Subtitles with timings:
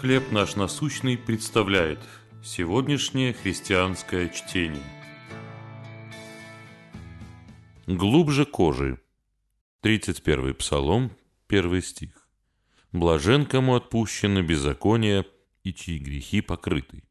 [0.00, 2.00] «Хлеб наш насущный» представляет
[2.42, 4.82] сегодняшнее христианское чтение.
[7.86, 9.00] Глубже кожи.
[9.82, 11.12] 31 Псалом,
[11.48, 12.28] 1 стих.
[12.92, 15.24] «Блажен, кому отпущено беззаконие,
[15.62, 17.04] и чьи грехи покрыты».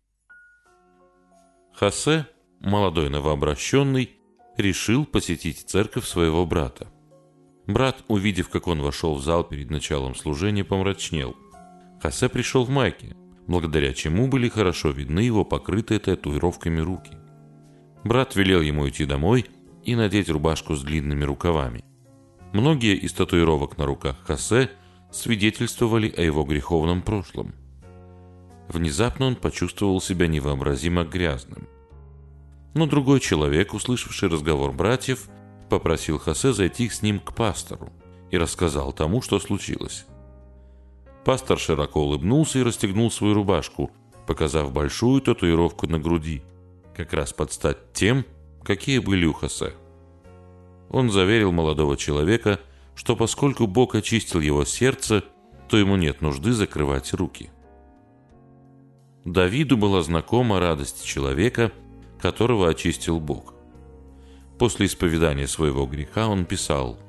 [1.73, 2.27] Хосе,
[2.59, 4.11] молодой новообращенный,
[4.57, 6.91] решил посетить церковь своего брата.
[7.65, 11.35] Брат, увидев, как он вошел в зал перед началом служения, помрачнел.
[12.03, 13.15] Хосе пришел в майке,
[13.47, 17.15] благодаря чему были хорошо видны его покрытые татуировками руки.
[18.03, 19.45] Брат велел ему идти домой
[19.85, 21.81] и надеть рубашку с длинными рукавами.
[22.51, 24.69] Многие из татуировок на руках Хосе
[25.13, 27.55] свидетельствовали о его греховном прошлом.
[28.67, 31.69] Внезапно он почувствовал себя невообразимо грязным.
[32.73, 35.29] Но другой человек, услышавший разговор братьев,
[35.69, 37.93] попросил Хосе зайти с ним к пастору
[38.29, 40.05] и рассказал тому, что случилось.
[41.25, 43.91] Пастор широко улыбнулся и расстегнул свою рубашку,
[44.27, 46.43] показав большую татуировку на груди,
[46.95, 48.25] как раз под стать тем,
[48.63, 49.73] какие были у Хосе.
[50.89, 52.59] Он заверил молодого человека,
[52.95, 55.23] что поскольку Бог очистил его сердце,
[55.69, 57.49] то ему нет нужды закрывать руки.
[59.25, 61.71] Давиду была знакома радость человека,
[62.21, 63.53] которого очистил Бог.
[64.59, 66.99] После исповедания своего греха он писал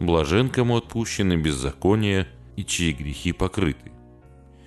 [0.00, 3.92] «Блажен, кому отпущены беззакония, и чьи грехи покрыты.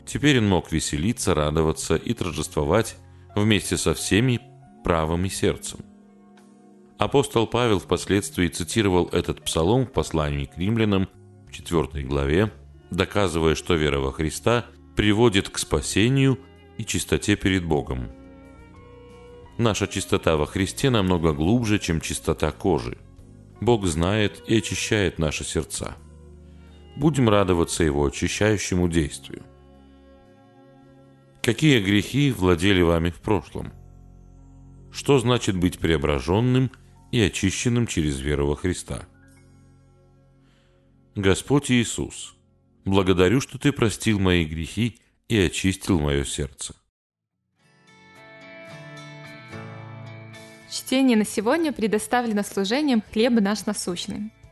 [0.05, 2.95] Теперь он мог веселиться, радоваться и торжествовать
[3.35, 4.39] вместе со всеми
[4.85, 5.81] правым и сердцем.
[6.97, 11.09] Апостол Павел впоследствии цитировал этот псалом в послании к римлянам
[11.49, 12.53] в 4 главе,
[12.91, 16.39] доказывая, что вера во Христа приводит к спасению
[16.77, 18.07] и чистоте перед Богом.
[19.57, 22.97] Наша чистота во Христе намного глубже, чем чистота кожи.
[23.59, 25.97] Бог знает и очищает наши сердца–
[26.95, 29.43] будем радоваться его очищающему действию.
[31.41, 33.73] Какие грехи владели вами в прошлом?
[34.91, 36.71] Что значит быть преображенным
[37.11, 39.07] и очищенным через веру во Христа?
[41.15, 42.35] Господь Иисус,
[42.85, 46.75] благодарю, что Ты простил мои грехи и очистил мое сердце.
[50.69, 54.31] Чтение на сегодня предоставлено служением «Хлеб наш насущный».